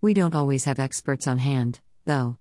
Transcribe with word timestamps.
We 0.00 0.14
don't 0.14 0.34
always 0.36 0.64
have 0.64 0.78
experts 0.78 1.26
on 1.26 1.38
hand, 1.38 1.80
though. 2.04 2.38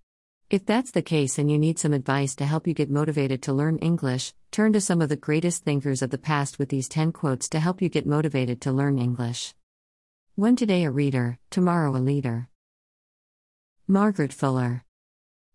If 0.51 0.63
that's 0.63 0.91
the 0.91 1.01
case 1.01 1.39
and 1.39 1.49
you 1.49 1.57
need 1.57 1.79
some 1.79 1.91
advice 1.91 2.35
to 2.35 2.45
help 2.45 2.67
you 2.67 2.75
get 2.75 2.91
motivated 2.91 3.41
to 3.43 3.53
learn 3.53 3.79
English, 3.79 4.31
turn 4.51 4.73
to 4.73 4.81
some 4.81 5.01
of 5.01 5.09
the 5.09 5.15
greatest 5.15 5.63
thinkers 5.63 6.03
of 6.03 6.11
the 6.11 6.19
past 6.19 6.59
with 6.59 6.69
these 6.69 6.87
10 6.87 7.13
quotes 7.13 7.49
to 7.49 7.59
help 7.59 7.81
you 7.81 7.89
get 7.89 8.05
motivated 8.05 8.61
to 8.61 8.71
learn 8.71 8.99
English. 8.99 9.55
When 10.35 10.55
today 10.55 10.83
a 10.83 10.91
reader, 10.91 11.39
tomorrow 11.49 11.95
a 11.95 11.97
leader. 11.97 12.47
Margaret 13.87 14.33
Fuller. 14.33 14.83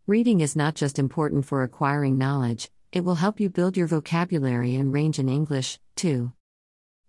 Reading 0.09 0.41
is 0.41 0.57
not 0.57 0.75
just 0.75 0.99
important 0.99 1.47
for 1.47 1.63
acquiring 1.63 2.19
knowledge, 2.19 2.69
it 2.91 3.05
will 3.05 3.15
help 3.15 3.39
you 3.39 3.49
build 3.49 3.77
your 3.77 3.87
vocabulary 3.87 4.75
and 4.75 4.93
range 4.93 5.21
in 5.21 5.29
English, 5.29 5.79
too. 5.95 6.33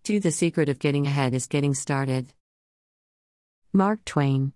2. 0.04 0.20
The 0.20 0.32
secret 0.32 0.70
of 0.70 0.78
getting 0.78 1.07
ahead 1.07 1.34
is 1.34 1.48
getting 1.48 1.73
started. 1.73 2.32
Mark 3.73 4.05
Twain. 4.05 4.54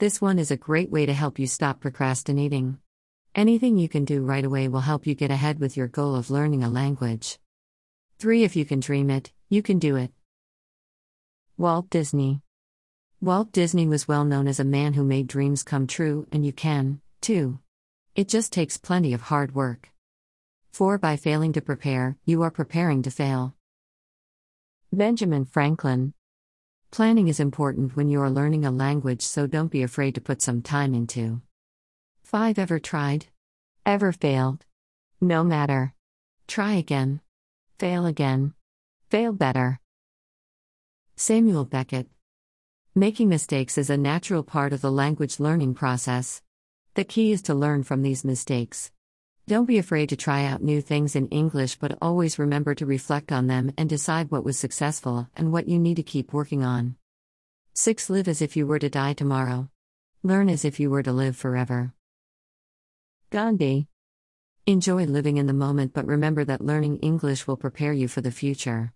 This 0.00 0.18
one 0.18 0.38
is 0.38 0.50
a 0.50 0.56
great 0.56 0.90
way 0.90 1.04
to 1.04 1.12
help 1.12 1.38
you 1.38 1.46
stop 1.46 1.80
procrastinating. 1.80 2.78
Anything 3.34 3.76
you 3.76 3.86
can 3.86 4.06
do 4.06 4.22
right 4.22 4.46
away 4.46 4.66
will 4.66 4.80
help 4.80 5.06
you 5.06 5.14
get 5.14 5.30
ahead 5.30 5.60
with 5.60 5.76
your 5.76 5.88
goal 5.88 6.16
of 6.16 6.30
learning 6.30 6.64
a 6.64 6.70
language. 6.70 7.38
3. 8.18 8.42
If 8.42 8.56
you 8.56 8.64
can 8.64 8.80
dream 8.80 9.10
it, 9.10 9.30
you 9.50 9.60
can 9.60 9.78
do 9.78 9.96
it. 9.96 10.10
Walt 11.58 11.90
Disney. 11.90 12.40
Walt 13.20 13.52
Disney 13.52 13.86
was 13.86 14.08
well 14.08 14.24
known 14.24 14.48
as 14.48 14.58
a 14.58 14.64
man 14.64 14.94
who 14.94 15.04
made 15.04 15.26
dreams 15.26 15.62
come 15.62 15.86
true, 15.86 16.26
and 16.32 16.46
you 16.46 16.52
can, 16.54 17.02
too. 17.20 17.58
It 18.14 18.26
just 18.26 18.54
takes 18.54 18.78
plenty 18.78 19.12
of 19.12 19.20
hard 19.20 19.54
work. 19.54 19.90
4. 20.72 20.96
By 20.96 21.16
failing 21.16 21.52
to 21.52 21.60
prepare, 21.60 22.16
you 22.24 22.40
are 22.40 22.50
preparing 22.50 23.02
to 23.02 23.10
fail. 23.10 23.54
Benjamin 24.90 25.44
Franklin. 25.44 26.14
Planning 26.90 27.28
is 27.28 27.38
important 27.38 27.94
when 27.94 28.08
you 28.08 28.20
are 28.20 28.30
learning 28.30 28.64
a 28.64 28.70
language, 28.72 29.22
so 29.22 29.46
don't 29.46 29.70
be 29.70 29.84
afraid 29.84 30.16
to 30.16 30.20
put 30.20 30.42
some 30.42 30.60
time 30.60 30.92
into. 30.92 31.40
5. 32.24 32.58
Ever 32.58 32.80
tried? 32.80 33.26
Ever 33.86 34.10
failed? 34.10 34.64
No 35.20 35.44
matter. 35.44 35.94
Try 36.48 36.74
again. 36.74 37.20
Fail 37.78 38.06
again. 38.06 38.54
Fail 39.08 39.32
better. 39.32 39.78
Samuel 41.14 41.64
Beckett. 41.64 42.08
Making 42.92 43.28
mistakes 43.28 43.78
is 43.78 43.88
a 43.88 43.96
natural 43.96 44.42
part 44.42 44.72
of 44.72 44.80
the 44.80 44.90
language 44.90 45.38
learning 45.38 45.74
process. 45.74 46.42
The 46.94 47.04
key 47.04 47.30
is 47.30 47.42
to 47.42 47.54
learn 47.54 47.84
from 47.84 48.02
these 48.02 48.24
mistakes. 48.24 48.90
Don't 49.50 49.66
be 49.66 49.78
afraid 49.78 50.10
to 50.10 50.16
try 50.16 50.44
out 50.44 50.62
new 50.62 50.80
things 50.80 51.16
in 51.16 51.26
English, 51.26 51.74
but 51.74 51.98
always 52.00 52.38
remember 52.38 52.72
to 52.76 52.86
reflect 52.86 53.32
on 53.32 53.48
them 53.48 53.72
and 53.76 53.88
decide 53.88 54.30
what 54.30 54.44
was 54.44 54.56
successful 54.56 55.26
and 55.34 55.50
what 55.50 55.66
you 55.66 55.76
need 55.76 55.96
to 55.96 56.04
keep 56.04 56.32
working 56.32 56.62
on. 56.62 56.94
6. 57.74 58.08
Live 58.10 58.28
as 58.28 58.40
if 58.40 58.56
you 58.56 58.64
were 58.64 58.78
to 58.78 58.88
die 58.88 59.12
tomorrow. 59.12 59.68
Learn 60.22 60.48
as 60.48 60.64
if 60.64 60.78
you 60.78 60.88
were 60.88 61.02
to 61.02 61.10
live 61.10 61.36
forever. 61.36 61.94
Gandhi. 63.30 63.88
Enjoy 64.66 65.02
living 65.02 65.36
in 65.36 65.48
the 65.48 65.52
moment, 65.52 65.94
but 65.94 66.06
remember 66.06 66.44
that 66.44 66.64
learning 66.64 66.98
English 66.98 67.48
will 67.48 67.56
prepare 67.56 67.92
you 67.92 68.06
for 68.06 68.20
the 68.20 68.30
future. 68.30 68.92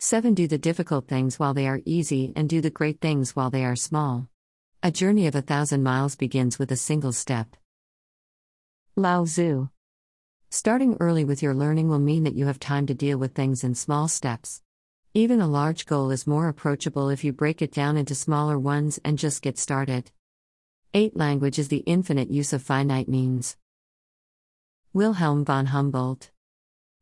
7. 0.00 0.34
Do 0.34 0.48
the 0.48 0.58
difficult 0.58 1.06
things 1.06 1.38
while 1.38 1.54
they 1.54 1.68
are 1.68 1.82
easy, 1.84 2.32
and 2.34 2.48
do 2.48 2.60
the 2.60 2.68
great 2.68 3.00
things 3.00 3.36
while 3.36 3.50
they 3.50 3.64
are 3.64 3.76
small. 3.76 4.26
A 4.82 4.90
journey 4.90 5.28
of 5.28 5.36
a 5.36 5.40
thousand 5.40 5.84
miles 5.84 6.16
begins 6.16 6.58
with 6.58 6.72
a 6.72 6.76
single 6.76 7.12
step. 7.12 7.56
Lao 8.98 9.24
Tzu. 9.24 9.68
Starting 10.50 10.96
early 10.98 11.24
with 11.24 11.40
your 11.40 11.54
learning 11.54 11.88
will 11.88 12.00
mean 12.00 12.24
that 12.24 12.34
you 12.34 12.46
have 12.46 12.58
time 12.58 12.84
to 12.86 12.94
deal 12.94 13.16
with 13.16 13.32
things 13.32 13.62
in 13.62 13.76
small 13.76 14.08
steps. 14.08 14.60
Even 15.14 15.40
a 15.40 15.46
large 15.46 15.86
goal 15.86 16.10
is 16.10 16.26
more 16.26 16.48
approachable 16.48 17.08
if 17.08 17.22
you 17.22 17.32
break 17.32 17.62
it 17.62 17.72
down 17.72 17.96
into 17.96 18.16
smaller 18.16 18.58
ones 18.58 18.98
and 19.04 19.16
just 19.16 19.40
get 19.40 19.56
started. 19.56 20.10
8. 20.94 21.16
Language 21.16 21.60
is 21.60 21.68
the 21.68 21.84
infinite 21.86 22.28
use 22.28 22.52
of 22.52 22.60
finite 22.60 23.08
means. 23.08 23.56
Wilhelm 24.92 25.44
von 25.44 25.66
Humboldt. 25.66 26.30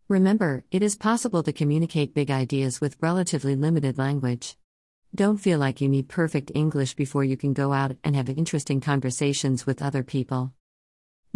Remember, 0.06 0.64
it 0.70 0.82
is 0.82 0.96
possible 0.96 1.42
to 1.42 1.52
communicate 1.52 2.14
big 2.14 2.30
ideas 2.30 2.78
with 2.78 2.98
relatively 3.00 3.56
limited 3.56 3.96
language. 3.96 4.58
Don't 5.14 5.38
feel 5.38 5.58
like 5.58 5.80
you 5.80 5.88
need 5.88 6.10
perfect 6.10 6.52
English 6.54 6.94
before 6.94 7.24
you 7.24 7.38
can 7.38 7.54
go 7.54 7.72
out 7.72 7.96
and 8.04 8.14
have 8.14 8.28
interesting 8.28 8.82
conversations 8.82 9.64
with 9.64 9.80
other 9.80 10.02
people. 10.02 10.52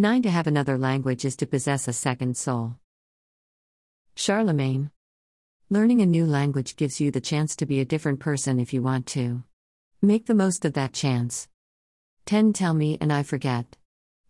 9. 0.01 0.23
To 0.23 0.31
have 0.31 0.47
another 0.47 0.79
language 0.79 1.27
is 1.27 1.37
to 1.37 1.47
possess 1.47 1.87
a 1.87 1.93
second 1.93 2.35
soul. 2.35 2.77
Charlemagne. 4.15 4.91
Learning 5.69 6.01
a 6.01 6.07
new 6.07 6.25
language 6.25 6.77
gives 6.77 7.03
you 7.03 7.11
the 7.11 7.21
chance 7.21 7.55
to 7.57 7.67
be 7.67 7.81
a 7.81 7.85
different 7.85 8.19
person 8.19 8.59
if 8.59 8.73
you 8.73 8.81
want 8.81 9.05
to. 9.09 9.43
Make 10.01 10.25
the 10.25 10.35
most 10.35 10.65
of 10.65 10.73
that 10.73 10.95
chance. 10.95 11.49
10. 12.25 12.55
Tell 12.55 12.73
me 12.73 12.97
and 12.99 13.13
I 13.13 13.23
forget. 13.23 13.77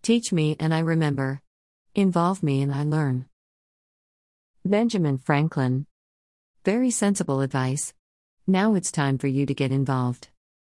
Teach 0.03 0.32
me 0.32 0.56
and 0.59 0.75
I 0.75 0.80
remember. 0.80 1.41
Involve 1.94 2.42
me 2.42 2.62
and 2.62 2.75
I 2.75 2.82
learn. 2.82 3.26
Benjamin 4.64 5.19
Franklin. 5.19 5.86
Very 6.64 6.91
sensible 6.91 7.42
advice. 7.42 7.94
Now 8.44 8.75
it's 8.75 8.91
time 8.91 9.19
for 9.19 9.28
you 9.28 9.47
to 9.47 9.54
get 9.54 9.70
involved. 9.70 10.30